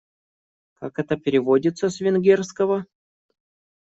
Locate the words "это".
0.97-1.15